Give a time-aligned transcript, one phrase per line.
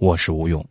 [0.00, 0.64] 我是吴勇。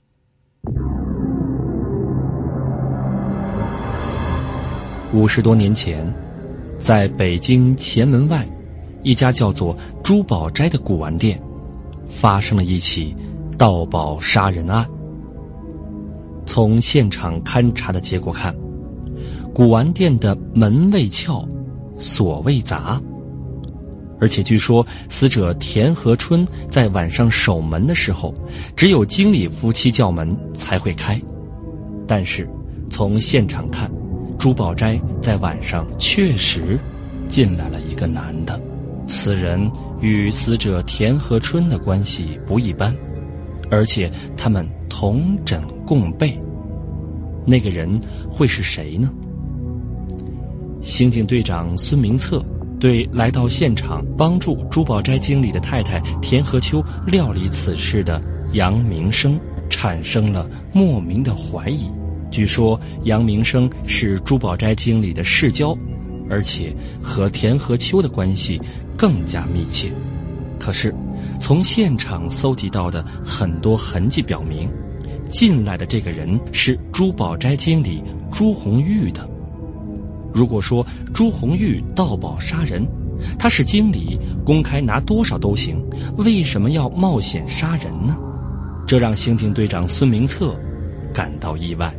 [5.13, 6.13] 五十多年前，
[6.79, 8.47] 在北京前门外。
[9.03, 11.41] 一家叫做珠宝斋的古玩店
[12.07, 13.15] 发生了一起
[13.57, 14.87] 盗宝杀人案。
[16.45, 18.55] 从现场勘查的结果看，
[19.53, 21.49] 古玩店的门未撬，
[21.97, 23.01] 锁未砸，
[24.19, 28.33] 而且据说死者田和春在晚上守门的时候，
[28.75, 31.21] 只有经理夫妻叫门才会开。
[32.07, 32.49] 但是
[32.89, 33.91] 从现场看，
[34.39, 36.79] 朱宝斋在晚上确实
[37.27, 38.61] 进来了一个男的。
[39.05, 42.95] 此人与死者田和春的关系不一般，
[43.69, 46.39] 而且他们同枕共被。
[47.45, 49.11] 那个人会是谁呢？
[50.81, 52.43] 刑警队长孙明策
[52.79, 58.21] 对来到现场帮助珠宝斋经理的太太田和秋料理此事的
[58.53, 61.89] 杨明生产生了莫名的怀疑。
[62.29, 65.77] 据说杨明生是珠宝斋经理的世交，
[66.29, 68.61] 而且和田和秋的关系。
[68.97, 69.93] 更加密切。
[70.59, 70.95] 可是，
[71.39, 74.71] 从现场搜集到的很多痕迹表明，
[75.29, 79.29] 进来的这个人是珠宝斋经理朱红玉的。
[80.37, 80.85] 如果说
[81.15, 82.87] 朱红玉盗宝杀人，
[83.39, 85.83] 他是经理，公开拿多少都行，
[86.15, 88.15] 为什么要冒险杀人呢？
[88.85, 90.55] 这让刑警队长孙明策
[91.11, 91.91] 感到意外。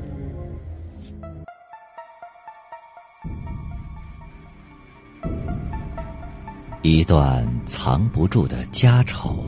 [6.83, 9.45] 一段藏不住的家丑，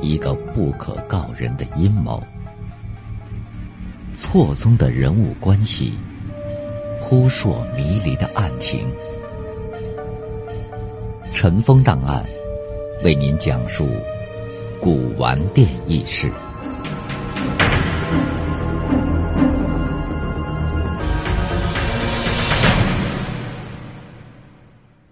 [0.00, 2.20] 一个不可告人的阴谋，
[4.12, 5.92] 错综的人物关系，
[7.00, 8.92] 扑朔迷离的案情。
[11.32, 12.24] 尘封档案
[13.04, 13.88] 为您讲述
[14.80, 16.32] 古玩店轶事。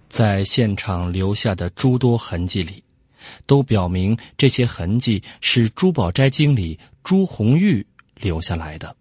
[0.08, 2.84] 在现场留下的诸多痕迹里，
[3.46, 7.86] 都表明这些痕迹是珠宝斋经理朱红玉
[8.18, 8.96] 留下来的。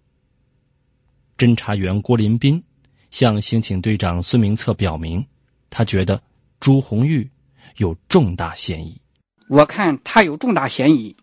[1.38, 2.64] 侦查员郭林斌
[3.16, 5.28] 向刑警队长孙明策表明，
[5.70, 6.22] 他觉得
[6.60, 7.30] 朱红玉
[7.78, 9.00] 有重大嫌疑。
[9.48, 11.16] 我看他有重大嫌疑。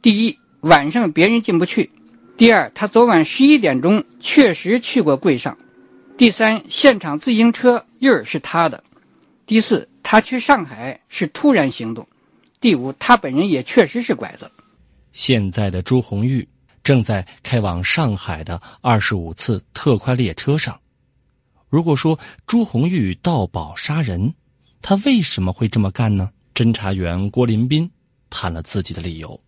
[0.00, 1.90] 第一，晚上别人进不去；
[2.36, 5.56] 第二，他昨晚十一点钟确实去过柜上；
[6.16, 8.84] 第三，现场自行车印儿是他的。
[9.44, 12.06] 第四，他去上海是突然行动。
[12.60, 14.52] 第五，他本人也确实是拐子。
[15.10, 16.48] 现在的朱红玉
[16.84, 20.80] 正在开往上海的二十五次特快列车上。
[21.70, 24.34] 如果说朱红玉盗宝杀人，
[24.82, 26.30] 他为什么会这么干呢？
[26.52, 27.92] 侦查员郭林斌
[28.28, 29.40] 谈了自己的理由。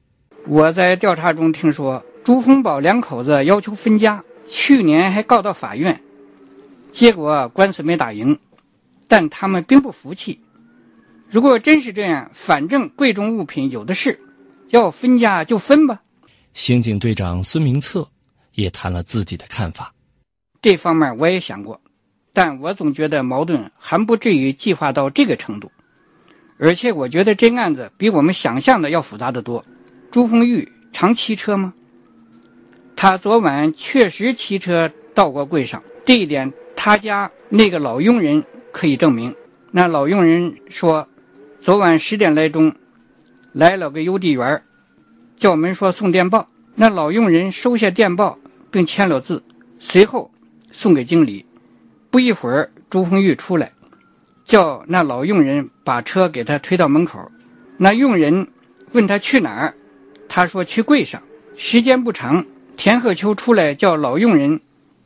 [0.47, 6.01] 我在调查中听说，朱红宝两口子要求分家，去年还告到法院，
[6.93, 8.39] 结果官司没打赢。
[9.09, 10.41] 但他们并不服气。
[11.29, 14.21] 如果真是这样，反正贵重物品有的是，
[14.71, 16.03] 要分家就分吧。
[16.55, 18.09] 刑警队长孙明策
[18.55, 19.93] 也谈了自己的看法。
[20.63, 21.83] 这方面我也想过，
[22.33, 25.71] 但我总觉得矛盾还不至于激化到这个程度。
[26.59, 29.65] 而且我觉得这案子比我们想象的要复杂的多。
[30.11, 31.75] 朱红玉常骑车吗？
[32.97, 38.45] 他昨晚确实骑车到过柜上，这一点他家那个老佣人。
[38.75, 39.37] 可以证明，
[39.71, 41.07] 那老佣人说，
[41.61, 42.75] 昨晚十点来钟
[43.53, 44.63] 来了个邮递员，
[45.37, 46.49] 叫门说送电报。
[46.75, 48.39] 那老佣人收下电报，
[48.71, 49.43] 并签了字，
[49.79, 50.33] 随后
[50.71, 51.45] 送给经理。
[52.13, 53.73] 不一会儿，朱红玉出来，
[54.45, 57.33] 叫那老佣人把车给他推到门口。
[57.79, 58.49] 那佣人
[58.93, 59.75] 问他去哪儿，
[60.29, 61.23] 他说去柜上。
[61.57, 62.45] 时间不长，
[62.77, 64.61] 田鹤秋出来叫老佣人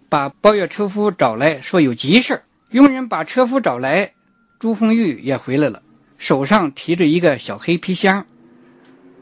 [0.08, 2.42] 把包月车夫找来说有急事。
[2.72, 4.12] 佣人把车夫找来，
[4.58, 5.82] 朱红玉也回来了，
[6.18, 8.26] 手上提着一个小黑皮箱。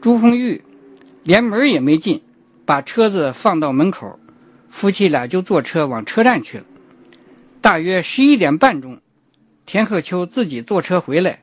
[0.01, 0.63] 朱红玉
[1.21, 2.23] 连门也没进，
[2.65, 4.19] 把车子放到门口，
[4.71, 6.63] 夫妻俩就坐车往车站去了。
[7.65, 8.99] 大约十一点半钟，
[9.65, 11.41] 田鹤秋自己坐车回来，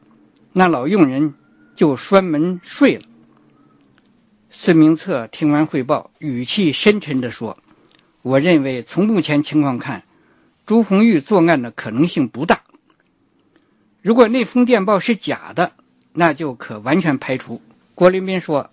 [0.52, 1.34] 那老佣人
[1.74, 3.02] 就拴门睡了。
[4.48, 7.58] 孙明策听完汇报，语气深沉地说
[8.22, 10.04] ：“我认为从目前情况看，
[10.64, 12.60] 朱红玉作案的可能性不大。
[14.00, 15.72] 如果那封电报是假的，
[16.12, 17.60] 那就可完全排除。”
[17.96, 18.70] 郭林斌说：“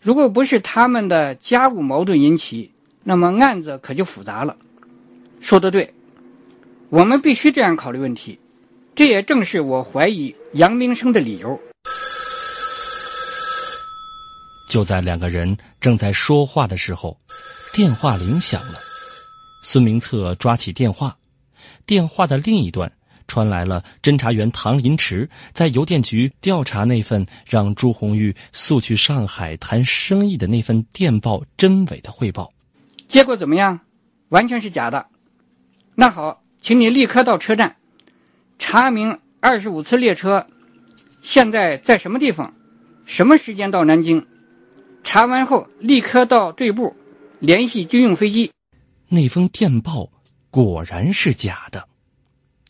[0.00, 2.70] 如果不是他们的家务矛盾引起，
[3.02, 4.56] 那么案子可就复杂了。”
[5.42, 5.94] 说的对，
[6.92, 8.38] 我们必须这样考虑问题。
[8.94, 11.58] 这也正是我怀疑杨明生的理由。
[14.68, 17.16] 就在两个人正在说话的时候，
[17.72, 18.78] 电话铃响了。
[19.62, 21.16] 孙明策抓起电话，
[21.86, 22.92] 电话的另一端
[23.26, 32.52] 传来了侦查员唐林池在邮电局调查那份让朱红玉速去上海谈生意的那份电报真伪的汇报。
[33.08, 33.80] 结果怎么样？
[34.28, 35.06] 完全是假的。
[35.94, 37.74] 那好，请你立刻到车站
[38.58, 40.46] 查明二十五次列车
[41.20, 42.54] 现在在什么地方，
[43.04, 44.28] 什么时间到南京。
[45.02, 46.94] 查完后，立刻到队部
[47.40, 48.52] 联系军用飞机。
[49.08, 50.12] 那封电报
[50.50, 51.88] 果然是假的。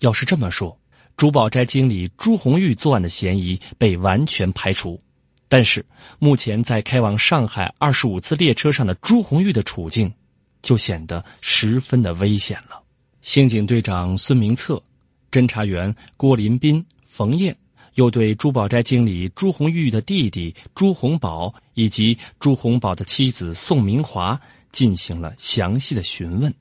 [0.01, 0.81] 要是这么说，
[1.19, 5.01] 珠宝斋经理朱红玉作案的嫌疑被完全排除。
[5.49, 5.85] 但是，
[6.19, 10.15] 目前在开往上海二十五次列车上的朱红玉的处境
[10.63, 12.82] 就显得十分的危险了。
[13.23, 14.83] 刑警队长孙明策、
[15.31, 17.57] 侦查员郭林斌、冯燕。
[17.95, 24.41] 又对珠宝斋经理朱红玉的弟弟朱红宝以及朱红宝的妻子宋明华
[24.73, 26.55] 进行了详细的询问。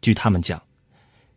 [0.00, 0.62] 据他们讲，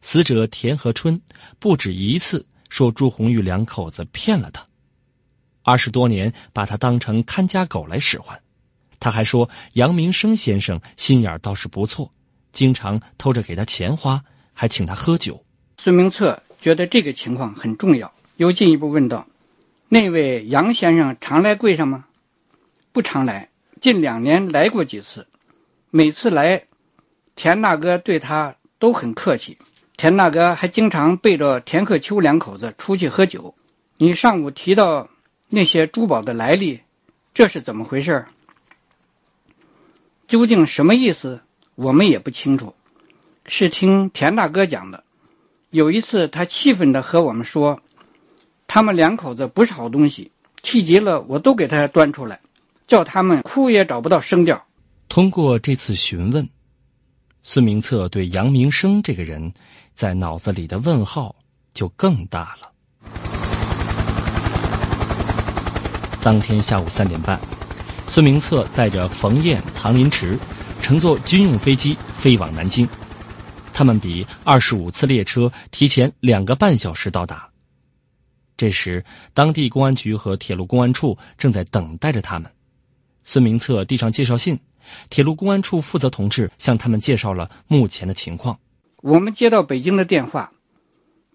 [0.01, 1.21] 死者田和春
[1.59, 4.67] 不止一次说朱红玉两口子骗了他，
[5.63, 8.41] 二十多年把他当成看家狗来使唤。
[9.01, 12.13] 他还说杨明生先生心眼倒是不错，
[12.53, 14.23] 经常偷着给他钱花，
[14.53, 15.43] 还请他喝酒。
[15.77, 18.13] 孙明策觉得这个情况很重要。
[18.37, 19.27] 又进一步问道
[19.89, 22.05] ：“那位杨先生常来柜上吗
[22.93, 23.49] ？”“不常来，
[23.81, 25.27] 近两年来过几次。
[25.89, 26.63] 每次来，
[27.35, 29.57] 田大哥对他都很客气。
[29.97, 33.55] 田大哥还经常背着田克秋两口子出去喝酒。
[33.97, 35.09] 你上午提到
[35.49, 36.81] 那些珠宝的来历，
[37.33, 38.25] 这是怎么回事？
[40.27, 41.41] 究竟什么意思？
[41.75, 42.75] 我们也不清楚，
[43.45, 45.03] 是听田大哥讲的。
[45.69, 47.81] 有一次，他气愤的和我们说。”
[48.65, 50.31] 他们两口子不是好东西，
[50.63, 52.39] 气急了，我都给他端出来，
[52.87, 54.65] 叫他们哭也找不到声调。
[55.09, 56.49] 通过这次询问，
[57.43, 59.53] 孙明策对杨明生这个人
[59.93, 61.35] 在脑子里的问号
[61.75, 62.71] 就更大了。
[66.23, 67.39] 当天下午三点半，
[68.07, 70.39] 孙明策带着冯燕、唐林池
[70.83, 72.89] 乘坐军用飞机飞往南京，
[73.73, 77.51] 他们比二十五次列车提前两个半小时到达。
[78.57, 82.51] 这时，当地公安局和铁路公安处正在等待着他们。
[83.23, 84.59] 孙明策递上介绍信，
[85.09, 88.59] 铁路公安处负责同志向他们介绍了目前的情况。
[88.97, 90.51] 我们接到北京的电话，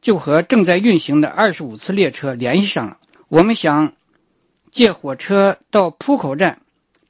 [0.03, 2.99] 就和正在运行的二十五次列车联系上了。
[3.29, 3.95] 我们想
[4.71, 6.61] 借火车到浦口站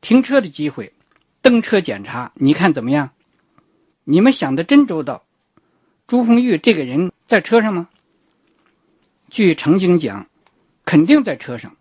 [0.01, 0.93] 停车的机会
[1.43, 3.11] 登车检查，你看怎么样？
[4.05, 5.25] 你们想的真周到。
[6.07, 7.89] 朱红玉这个人在车上吗？
[9.31, 10.27] 据程警讲，
[10.85, 11.77] 肯定在车上。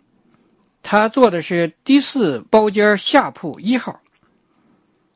[0.84, 4.02] 他坐的是第四包间下铺一号。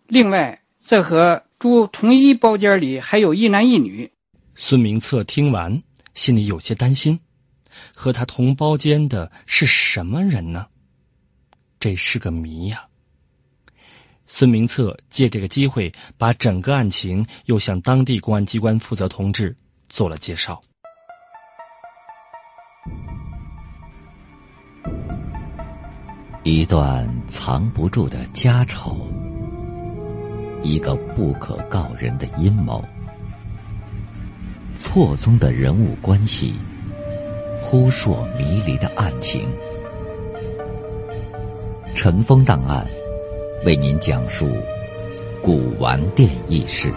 [0.07, 4.11] 另外，在和朱同一包间里还有一男一女。
[4.55, 5.83] 孙明策听完，
[6.13, 7.19] 心里有些担心：
[7.93, 10.67] 和他同包间的是什么人呢？
[11.79, 12.87] 这是个谜呀。
[14.33, 19.57] 孙明策借这个机会，把整个案情又向当地公安机关负责同志
[19.89, 20.61] 做了介绍。
[26.43, 29.11] 一段藏不住的家丑，
[30.63, 32.85] 一个不可告人的阴谋，
[34.77, 36.55] 错综的人物关系，
[37.61, 39.49] 扑朔迷离的案情。
[41.93, 42.87] 尘封档案
[43.63, 44.49] 为您讲述
[45.43, 46.91] 古玩店轶事。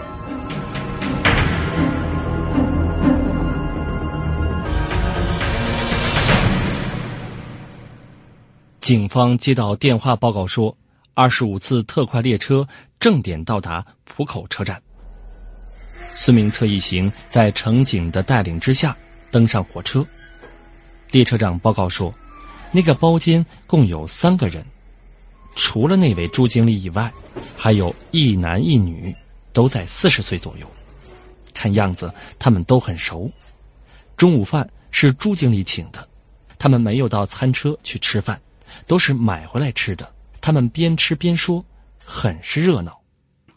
[8.81, 10.75] 警方接到电话报告说，
[11.13, 12.67] 二十五次特快列车
[12.99, 14.81] 正点到达浦口车站。
[16.13, 18.97] 孙明策一行在乘警的带领之下
[19.29, 20.07] 登上火车。
[21.11, 22.13] 列车长报告说，
[22.71, 24.65] 那个包间共有三个人，
[25.55, 27.13] 除了那位朱经理以外，
[27.57, 29.15] 还有一男一女，
[29.53, 30.69] 都在四十岁左右。
[31.53, 33.31] 看样子他们都很熟。
[34.17, 36.07] 中午饭是朱经理请的，
[36.59, 38.41] 他们没有到餐车去吃饭。
[38.87, 40.13] 都是买回来吃的。
[40.41, 41.65] 他们边吃边说，
[42.03, 43.01] 很是热闹。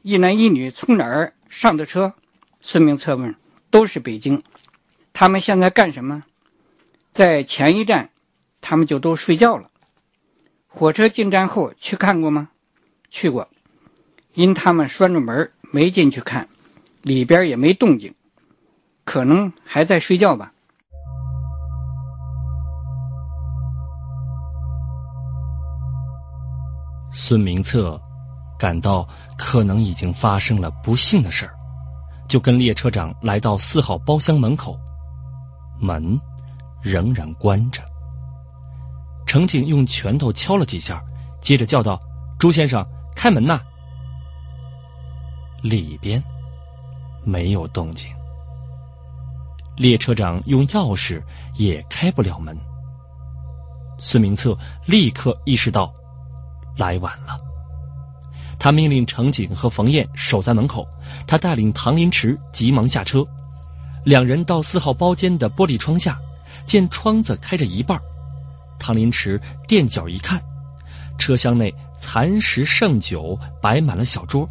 [0.02, 2.14] 一男一女从哪儿上的车？
[2.60, 3.34] 孙明策问。
[3.70, 4.44] 都是北京。
[5.12, 6.22] 他们现在干什么？
[7.12, 8.10] 在前一站，
[8.60, 9.67] 他们就都睡觉了。
[10.68, 12.48] 火车进站后去看过吗？
[13.10, 13.48] 去过。
[14.34, 16.48] 因他们拴着门，没进去看，
[17.02, 18.14] 里边也没动静，
[19.04, 20.52] 可能还在睡觉吧。
[27.10, 28.00] 孙明策
[28.60, 31.54] 感到可能已经发生了不幸的事儿，
[32.28, 34.78] 就跟列车长来到四号包厢门口，
[35.80, 36.20] 门
[36.80, 37.82] 仍然关着。
[39.28, 41.04] 乘警用拳头敲了几下，
[41.42, 42.00] 接着叫道
[42.40, 43.60] ：“朱先生，开门呐！”
[45.62, 46.24] 里边
[47.24, 48.10] 没有动静。
[49.76, 51.22] 列车长用钥匙
[51.56, 52.58] 也开不了门。
[53.98, 54.56] 孙明策
[54.86, 55.92] 立刻意识到。
[56.78, 57.38] 来晚了，
[58.58, 60.88] 他命令乘警和冯燕守在门口。
[61.26, 63.26] 他带领唐林池急忙下车，
[64.04, 66.18] 两人到四号包间的玻璃窗下，
[66.64, 68.00] 见窗子开着一半。
[68.78, 70.42] 唐林池垫脚一看，
[71.18, 74.48] 车厢内残食剩酒摆满了小桌，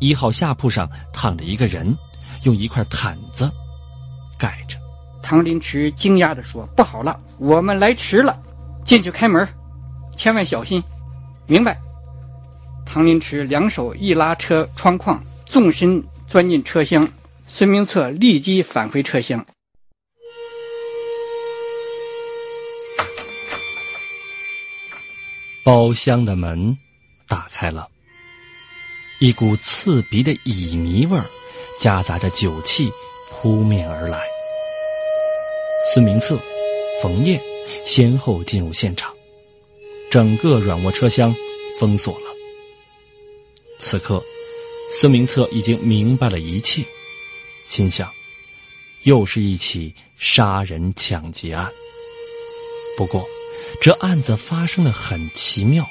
[0.00, 1.96] 一号下铺上躺着一个人，
[2.44, 3.50] 用一块毯子
[4.38, 4.78] 盖着。
[5.22, 8.40] 唐林池惊讶的说：“不好了，我们来迟了，
[8.84, 9.48] 进去开门，
[10.16, 10.82] 千万小心。”
[11.46, 11.80] 明白。
[12.86, 17.08] 唐林池两手一拉车窗框，纵身钻进车厢。
[17.46, 19.46] 孙明策立即返回车厢。
[25.68, 26.78] 包厢的门
[27.26, 27.90] 打开了，
[29.20, 31.20] 一股刺鼻的乙醚味
[31.78, 32.90] 夹杂着酒气
[33.30, 34.18] 扑面而来。
[35.92, 36.40] 孙明策、
[37.02, 37.42] 冯燕
[37.84, 39.14] 先后进入现场。
[40.10, 41.36] 整个软卧车厢
[41.78, 42.30] 封锁了。
[43.78, 44.24] 此刻，
[44.90, 46.86] 孙明策已经明白了一切，
[47.66, 48.10] 心想：
[49.02, 51.70] 又是一起杀人抢劫案。
[52.96, 53.28] 不过，
[53.80, 55.88] 这案子发生的很奇妙，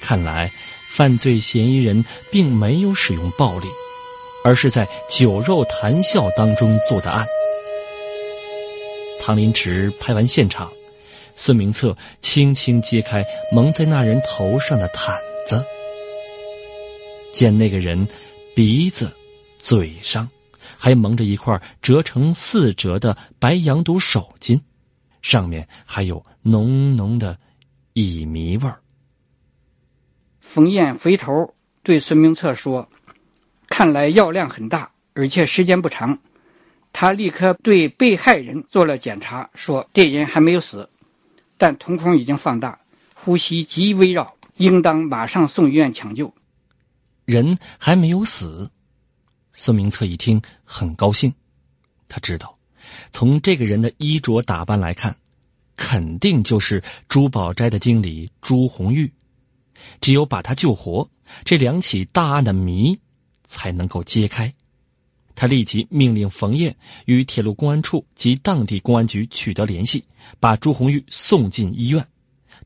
[0.00, 0.52] 看来
[0.88, 3.66] 犯罪嫌疑人并没有使用暴力，
[4.44, 7.26] 而是在酒肉谈笑当中做的案。
[9.20, 10.72] 唐林池拍完现场。
[11.34, 15.18] 孙明策轻轻揭开蒙在那人头上的毯
[15.48, 15.64] 子，
[17.32, 18.06] 见那个人
[18.54, 19.12] 鼻子、
[19.58, 20.28] 嘴上
[20.76, 24.60] 还蒙着一块折成四折的白羊肚手巾，
[25.22, 27.38] 上面还有浓浓的
[27.94, 28.80] 乙醚味儿。
[30.40, 32.90] 冯燕回头对孙明策说
[33.66, 36.18] ：“看来药量很大，而且时间不长。”
[36.92, 40.90] 他立刻对被害人做了检查，说：“这人还没有死。”
[41.56, 42.80] 但瞳孔已经放大，
[43.14, 46.34] 呼吸极微绕，应当马上送医院抢救。
[47.24, 48.70] 人还没有死，
[49.52, 51.34] 孙明策一听很高兴，
[52.08, 52.58] 他知道
[53.10, 55.16] 从这个人的衣着打扮来看，
[55.76, 59.12] 肯定就是珠宝斋的经理朱红玉。
[60.00, 61.10] 只有把他救活，
[61.44, 63.00] 这两起大案的谜
[63.46, 64.54] 才能够揭开。
[65.34, 70.04] 他立即命令冯燕与铁路公安处及当地公安局取得联系，
[70.40, 72.06] 把朱红玉送进医院。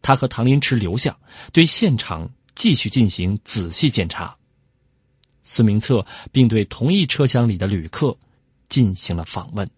[0.02, 1.18] 他和唐林池留下，
[1.52, 4.36] 对现场继续进行仔细检查。
[5.42, 8.18] 孙明策并对同一车厢里的旅客
[8.68, 9.70] 进行了访问。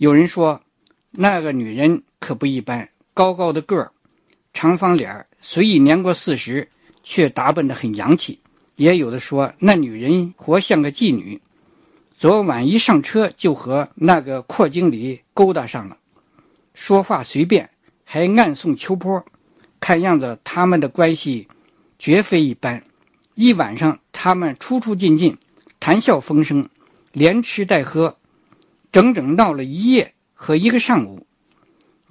[0.00, 0.62] 有人说，
[1.10, 3.92] 那个女人可不一般，高高的个儿，
[4.54, 6.70] 长方脸儿，虽已年过四十，
[7.02, 8.40] 却打扮的很洋气。
[8.76, 11.42] 也有的说，那女人活像个妓女。
[12.16, 15.98] 昨晚一上车就和那个阔经理勾搭上了，
[16.72, 17.68] 说话随便，
[18.04, 19.26] 还暗送秋波。
[19.80, 21.46] 看样子他们的关系
[21.98, 22.84] 绝非一般。
[23.34, 25.36] 一晚上他们出出进进，
[25.78, 26.70] 谈笑风生，
[27.12, 28.16] 连吃带喝，
[28.92, 31.26] 整整闹了一夜和一个上午。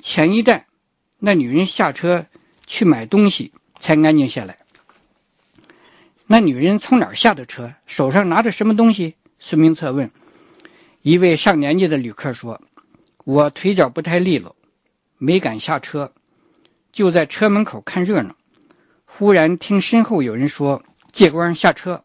[0.02, 0.66] 前一站
[1.18, 2.26] 那女人下车
[2.66, 4.60] 去买东西，才安静下来。
[6.26, 7.74] 那女人从哪儿下的车？
[7.86, 9.16] 手上拿着什么东西？
[9.40, 10.12] 孙明策问
[11.02, 12.62] 一位上年纪的旅客说
[13.26, 14.56] ：“我腿脚不太利落，
[15.18, 16.14] 没敢下车，
[16.92, 18.36] 就在车门口看热闹。
[19.06, 22.04] 忽然听身后有人说：‘借光下车。’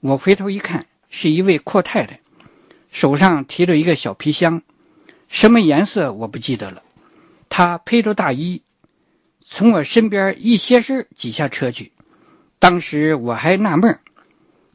[0.00, 2.20] 我回头一看，是一位阔太太，
[2.90, 4.62] 手上提着一个小皮箱，
[5.28, 6.82] 什么颜色我不记得了。
[7.48, 8.62] 他披着大衣，
[9.44, 11.92] 从我身边一斜身挤下车去。
[12.58, 13.98] 当时我还纳闷，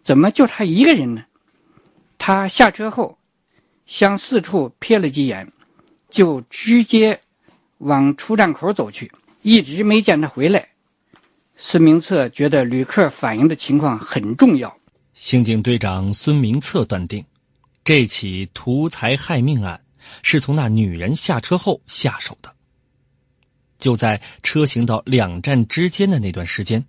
[0.04, 1.26] 怎么就他一个人呢？”
[2.24, 3.18] 他下车后，
[3.88, 5.52] 向四处瞥了几眼，
[6.12, 7.22] 就直接
[7.80, 10.70] 往出站口走去，一直没见他回来。
[11.58, 14.78] 孙明策觉得旅客反映的情况很重要。
[15.16, 17.26] 刑警队长孙明策断定，
[17.84, 19.84] 这起图财害命案
[20.22, 22.54] 是从那女人下车后下手的。
[23.80, 26.86] 就在车行到两站之间的那段时间，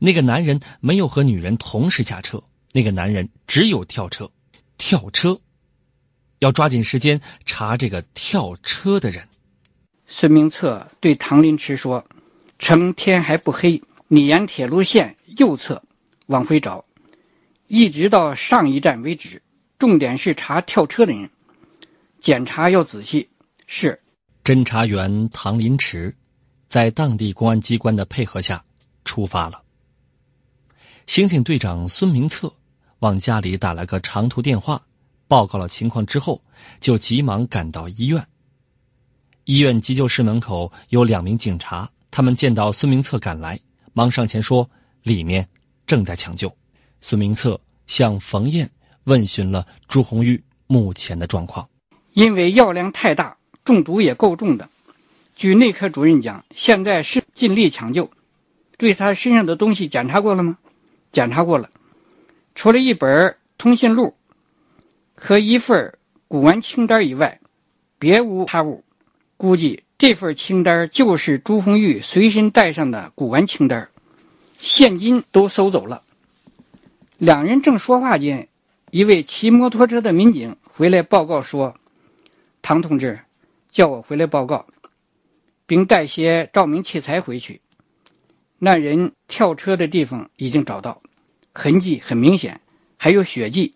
[0.00, 4.30] 那个男人没有和女人同时下车，那个男人只有跳车。
[4.76, 5.40] 跳车，
[6.40, 9.28] 要抓紧时间查这个跳车的人。
[10.08, 12.04] 孙明策对唐林池说
[12.58, 15.84] ：“趁天还不黑，你沿铁路线右侧
[16.26, 16.84] 往回找。”
[17.68, 19.42] 一直到上一站为止，
[19.78, 21.30] 重点是查跳车的人，
[22.20, 23.28] 检查要仔细。
[23.66, 24.02] 是
[24.44, 26.16] 侦查员唐林池
[26.68, 28.64] 在当地公安机关的配合下
[29.04, 29.62] 出发了。
[31.06, 32.52] 刑警队长孙明策
[32.98, 34.86] 往家里打了个长途电话，
[35.28, 36.42] 报告了情况之后，
[36.80, 38.26] 就急忙赶到医院。
[39.44, 43.60] 医院急救室门口有两名警察，他们见到孙明策赶来，
[43.92, 44.70] 忙上前说
[45.02, 45.48] ：“里面
[45.86, 46.56] 正在抢救。”
[47.00, 48.70] 孙明策向冯燕
[49.04, 51.68] 问询了朱红玉目前的状况。
[52.12, 54.68] 因为药量太大，中毒也够重的。
[55.36, 58.10] 据内科主任讲，现在是尽力抢救。
[58.76, 60.58] 对他身上的东西检查过了吗？
[61.12, 61.70] 检查过了，
[62.56, 64.14] 除了一本通讯录
[65.14, 65.96] 和一份
[66.26, 67.40] 古玩清单以外，
[67.98, 68.84] 别无他物。
[69.36, 73.90] 估计这份清单就是朱红玉随身带上的古玩清单，
[74.58, 76.02] 现金都收走了。
[77.18, 78.48] 两人正说话间，
[78.94, 81.74] 一位骑摩托车的民警回来报告说
[82.62, 83.18] ：“唐同志
[83.72, 84.66] 叫我回来报告，
[85.66, 87.60] 并带些照明器材回去。
[88.56, 91.02] 那人跳车的地方已经找到，
[91.52, 92.60] 痕迹很明显，
[92.96, 93.74] 还有血迹。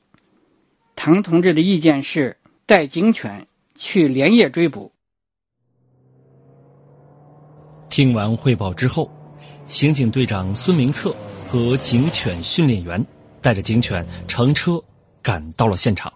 [0.95, 4.93] 唐同志的意见是带警犬去连夜追捕。”
[7.91, 9.11] 听完汇报之后，
[9.67, 11.17] 刑警队长孙明策
[11.49, 13.05] 和警犬训练员。
[13.41, 14.83] 带着警犬乘车
[15.29, 16.15] 赶到了现场。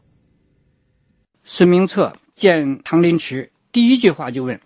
[1.44, 4.62] 孙明策见唐林池，第一句话就问：“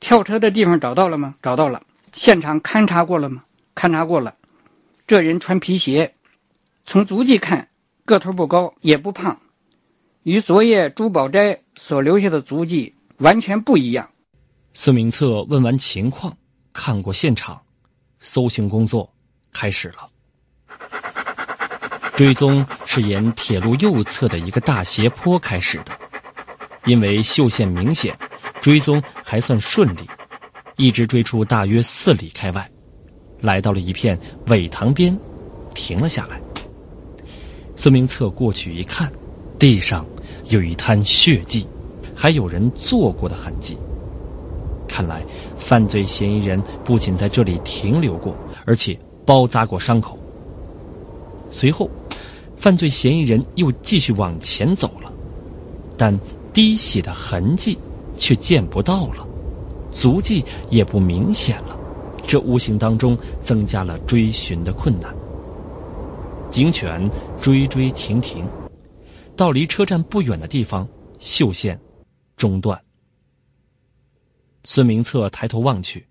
[0.00, 1.84] 跳车的地方找到了吗？”“找到了。
[2.14, 3.44] ”“现场勘察过了吗
[3.76, 4.36] ？”“勘察过了。
[5.06, 6.14] ”“这人穿皮鞋，
[6.86, 7.68] 从足迹看，
[8.06, 9.42] 个头不高，也不胖，
[10.22, 14.08] 与昨夜朱宝斋所留下的足迹完全不一样。”
[14.72, 16.38] 孙明策问完情况，
[16.72, 17.66] 看过现场，
[18.20, 19.12] 搜寻工作
[19.52, 20.11] 开始了。
[22.22, 25.86] 追踪是沿铁路右侧的一个大斜坡开始的，
[26.84, 28.16] 因为绣线明显，
[28.60, 30.08] 追踪还算顺利，
[30.76, 32.70] 一直追出大约四里开外，
[33.40, 35.18] 来到了一片苇塘边，
[35.74, 36.40] 停了下来。
[37.74, 39.10] 孙明策过去一看，
[39.58, 40.06] 地上
[40.48, 41.66] 有一滩血迹，
[42.14, 43.76] 还有人坐过的痕迹，
[44.86, 45.24] 看来
[45.56, 50.16] 犯罪嫌疑人不仅在这里停留过，而且包扎过伤口。
[51.50, 51.90] 随后。
[52.62, 55.12] 犯罪嫌疑人又继续往前走了，
[55.98, 56.20] 但
[56.52, 57.76] 滴血的痕迹
[58.16, 59.26] 却见不到了，
[59.90, 61.76] 足迹也不明显了，
[62.24, 65.12] 这无形当中增加了追寻的困难。
[66.52, 68.46] 警犬追追停停，
[69.34, 70.86] 到离车站不远的地方，
[71.18, 71.80] 绣线
[72.36, 72.84] 中断。
[74.62, 76.06] 孙明策抬头望去，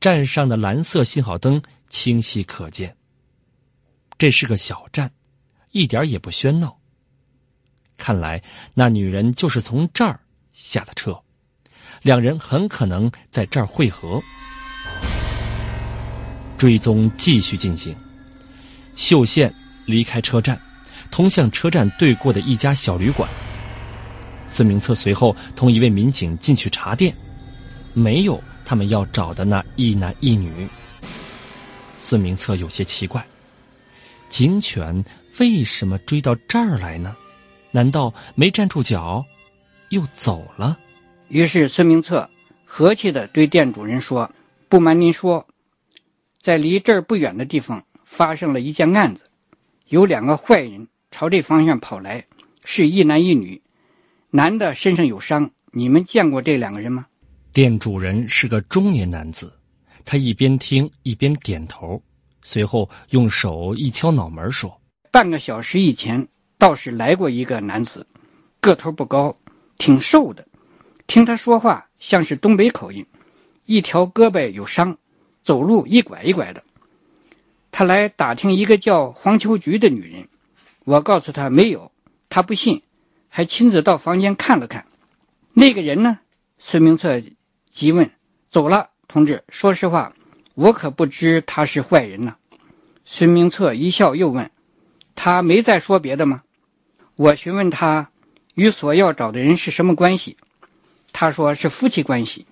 [0.00, 2.96] 站上的蓝色信号灯清晰可见，
[4.18, 5.12] 这是个小站。
[5.72, 6.78] 一点也不喧闹，
[7.96, 8.42] 看来
[8.74, 10.20] 那女人就是从这儿
[10.52, 11.22] 下的车，
[12.02, 14.22] 两人很可能在这儿会合。
[16.58, 17.96] 追踪继续进行，
[18.96, 19.54] 秀线
[19.86, 20.60] 离开车站，
[21.12, 23.30] 通向车站对过的一家小旅馆。
[24.48, 27.16] 孙明策随后同一位民警进去查店，
[27.94, 30.68] 没有他们要找的那一男一女。
[31.96, 33.26] 孙明策有些奇怪，
[34.28, 35.04] 警犬。
[35.40, 37.16] 为什么追到这儿来呢？
[37.70, 39.24] 难道没站住脚，
[39.88, 40.78] 又走了？
[41.28, 42.28] 于是孙明策
[42.66, 44.32] 和气的对店主人说
[44.68, 45.48] ：“不瞒您说，
[46.42, 49.22] 在离这儿不远的地方发生了一件案子，
[49.88, 52.26] 有两个坏人朝这方向跑来，
[52.62, 53.62] 是一男一女，
[54.28, 55.52] 男的身上有伤。
[55.72, 57.06] 你们见过这两个人吗？”
[57.54, 59.54] 店主人是个中年男子，
[60.04, 62.02] 他一边听一边点头，
[62.42, 64.79] 随后用手一敲脑门说。
[65.10, 68.06] 半个小时以前，倒是来过一个男子，
[68.60, 69.36] 个头不高，
[69.76, 70.46] 挺瘦的。
[71.08, 73.06] 听他说话像是东北口音，
[73.64, 74.98] 一条胳膊有伤，
[75.42, 76.62] 走路一拐一拐的。
[77.72, 80.28] 他来打听一个叫黄秋菊的女人，
[80.84, 81.90] 我告诉他没有，
[82.28, 82.82] 他不信，
[83.28, 84.86] 还亲自到房间看了看。
[85.52, 86.20] 那个人呢？
[86.58, 87.20] 孙明策
[87.72, 88.10] 急问
[88.52, 89.42] ：“走了，同志。
[89.48, 90.14] 说实话，
[90.54, 92.36] 我可不知他是坏人呢。
[93.04, 94.50] 孙明策一笑，又问
[95.22, 96.42] ：“他没再说别的吗？”
[97.14, 98.08] 我询问他
[98.54, 100.38] 与所要找的人是什么关系，
[101.12, 102.46] 他说是夫妻关系，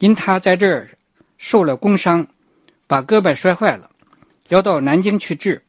[0.00, 0.98] 因他在这儿
[1.38, 2.26] 受了工伤，
[2.88, 3.90] 把胳膊摔坏了，
[4.48, 5.62] 要到南京去治，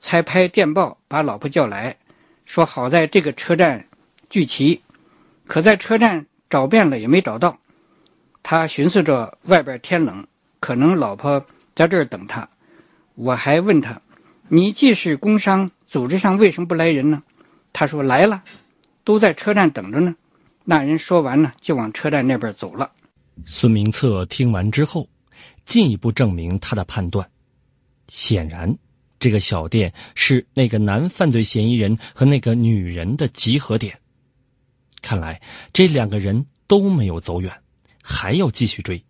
[0.00, 1.98] 才拍电报把老婆叫来，
[2.46, 3.88] 说好在这个车站
[4.30, 4.80] 聚齐，
[5.46, 7.58] 可在车站找遍了也没找到。
[8.42, 10.26] 他寻思着外边天冷，
[10.60, 12.48] 可能老婆在这儿等他。
[13.14, 14.00] 我还问他
[14.48, 17.22] ：“你既是工商，组织上为什么不来人呢？”
[17.72, 18.44] 他说：“来了，
[19.04, 20.16] 都在车站等着呢。”
[20.64, 22.92] 那人说完呢，就往车站那边走了。
[23.46, 25.08] 孙明策听完之后，
[25.64, 27.30] 进一步证明他的判断：
[28.08, 28.78] 显然，
[29.20, 34.00] 这个小店是那个男犯罪嫌疑人和那个女人的集合点。
[35.00, 35.40] 看来
[35.72, 37.60] 这两个人都没有走远。
[38.10, 39.04] 还要继续追。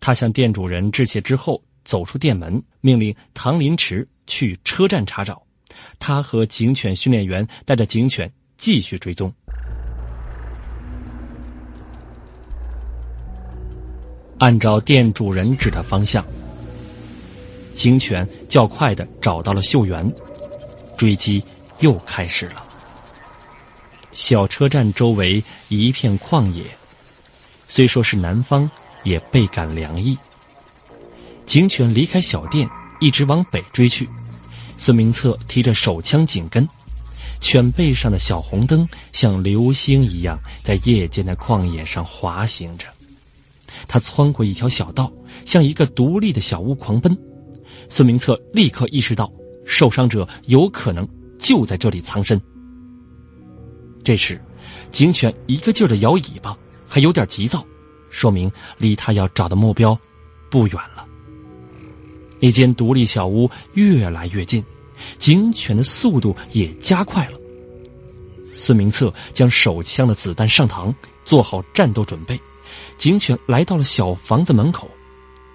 [0.00, 5.42] 他向店主人致谢之后，走出店门，命令唐林池去车站查找。
[5.98, 9.34] 他和警犬训练员带着警犬继续追踪。
[14.38, 16.24] 按照店主人指的方向，
[17.74, 20.14] 警犬较快的找到了秀园，
[20.96, 21.42] 追击
[21.80, 22.68] 又开始了。
[24.12, 26.66] 小车站周围一片旷野。
[27.66, 28.70] 虽说是南方，
[29.02, 30.18] 也倍感凉意。
[31.50, 34.08] 警犬离开小店，一直往北追去。
[34.76, 36.68] 孙明策提着手枪紧跟，
[37.40, 42.86] 犬背上的小红灯像流星一样在夜间的旷野上滑行着。
[43.88, 45.12] 他穿过一条小道，
[45.44, 47.18] 向一个独立的小屋狂奔。
[47.88, 49.32] 孙明策立刻意识到，
[49.66, 51.08] 受伤者有可能
[51.40, 52.40] 就在这里藏身。
[54.04, 54.40] 这时，
[54.92, 56.56] 警犬一个劲儿的摇尾巴。
[56.86, 57.66] 还有点急躁，
[58.08, 59.98] 说明离他要找的目标
[60.48, 61.08] 不远了。
[62.40, 64.64] 那间独立小屋越来越近，
[65.18, 67.38] 警犬的速度也加快了。
[68.52, 72.40] 孙明策将手枪的子弹上膛，做好战斗准备。
[72.98, 74.90] 警犬来到了小房子门口，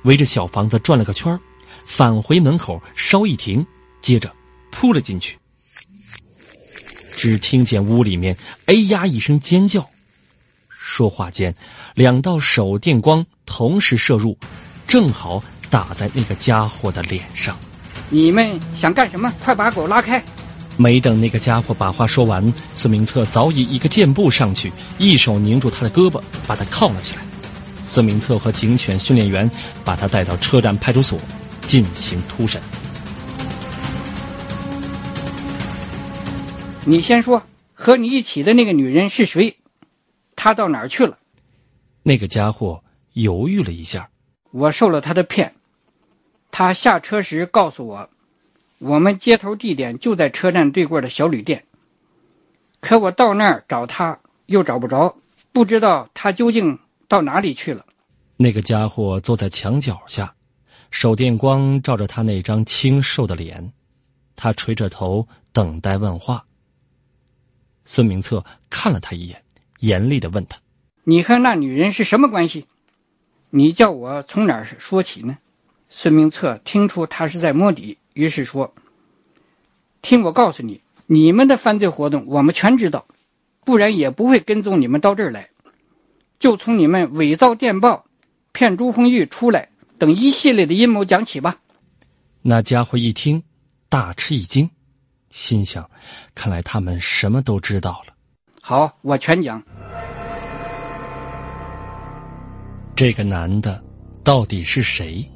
[0.03, 1.39] 围着小房子转了个圈，
[1.85, 3.67] 返回门口稍一停，
[4.01, 4.33] 接着
[4.71, 5.37] 扑了进去。
[7.15, 9.89] 只听见屋里面“哎呀”一声尖叫。
[10.67, 11.55] 说话间，
[11.93, 14.37] 两道手电光同时射入，
[14.87, 15.43] 正好
[15.75, 17.57] 打在那个家伙的脸上。
[18.09, 19.33] 你们想干什么？
[19.43, 20.23] 快把狗拉开！
[20.77, 27.23] 没等那个家伙把话说完，孙明策早已一个箭步上去，一手拧住他的胳膊，把他铐了起来。
[27.83, 29.51] 孙明策和警犬训练员
[29.83, 31.19] 把他带到车站派出所
[31.63, 32.61] 进行突审。
[36.85, 39.57] 你先说，和你一起的那个女人是谁？
[40.37, 41.17] 她到哪儿去了？
[42.01, 44.09] 那个家伙犹豫了一下。
[44.51, 45.53] 我受了他的骗。
[46.57, 48.09] 他下车时告诉我，
[48.77, 51.65] 我们接头地点就在车站对过的小旅店。
[52.79, 55.17] 可我到那儿找他又找不着，
[55.51, 57.85] 不知道他究竟到哪里去了。
[58.37, 60.33] 那个家伙坐在墙角下，
[60.91, 63.73] 手电光照着他那张清瘦的脸，
[64.37, 66.45] 他垂着头等待问话。
[67.83, 69.43] 孙明策看了他一眼。
[69.77, 70.59] 严厉的问他
[71.03, 72.65] ：“你和那女人是什么关系？
[73.49, 75.37] 你叫我从哪儿说起呢？”
[75.97, 78.75] 孙明策听出他是在摸底，于是说
[80.03, 83.05] ：“听我告诉你，你们的犯罪活动我们全知道，
[83.63, 85.51] 不然也不会跟踪你们到这儿来。
[86.37, 88.05] 就从你们伪造电报、
[88.51, 91.59] 骗朱红玉出来等一系列的阴谋讲起吧。”
[92.43, 93.43] 那家伙一听，
[93.87, 94.71] 大吃一惊，
[95.29, 95.89] 心想：
[96.35, 98.15] 看来他们什么都知道了。
[98.61, 99.63] 好，我全讲。
[102.97, 103.81] 这个男的
[104.25, 105.31] 到底是谁？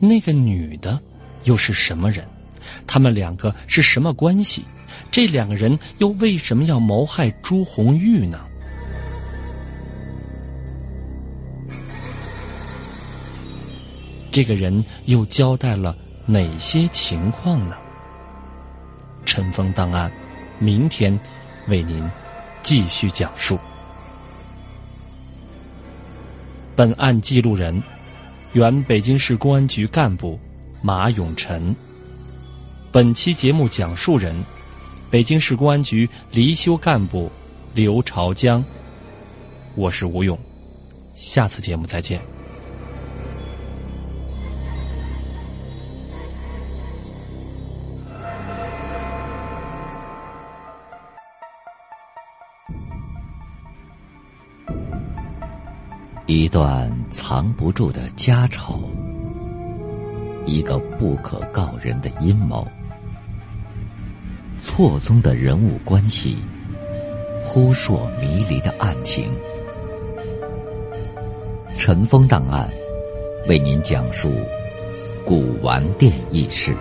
[0.00, 1.00] 那个女的
[1.44, 2.26] 又是什么人？
[2.86, 4.64] 他们两个是什么关系？
[5.12, 8.40] 这两个人又为什么要谋害朱红玉呢？
[14.32, 17.76] 这个人又交代了哪些情况呢？
[19.24, 20.10] 尘封档案，
[20.58, 21.20] 明天
[21.68, 22.10] 为您。
[22.62, 23.58] 继续讲述。
[26.76, 27.82] 本案记录人：
[28.52, 30.40] 原北京市公安局干部
[30.82, 31.76] 马永臣。
[32.90, 34.44] 本期节目讲述人：
[35.08, 37.30] 北京市公安局离休干部
[37.74, 38.64] 刘朝江。
[39.76, 40.40] 我是吴勇，
[41.14, 42.39] 下次节目再见。
[56.32, 58.88] 一段藏不住的家丑。
[60.46, 62.68] 一个不可告人的阴谋，
[64.56, 66.36] 错综的人物关系，
[67.44, 69.32] 扑朔迷离的案情。
[71.76, 72.70] 尘封档案
[73.48, 74.30] 为您讲述
[75.26, 76.76] 古玩店轶事。